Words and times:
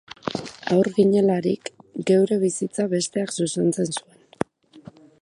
Haur 0.75 0.89
ginelarik, 0.95 1.71
geure 2.13 2.39
bizitza 2.47 2.89
bestek 2.97 3.37
zuzentzen 3.39 3.97
zuen 4.01 4.95